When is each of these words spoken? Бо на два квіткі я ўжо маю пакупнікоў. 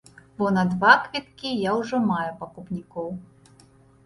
Бо 0.37 0.45
на 0.55 0.61
два 0.71 0.93
квіткі 1.03 1.51
я 1.69 1.75
ўжо 1.83 2.01
маю 2.09 2.27
пакупнікоў. 2.41 3.07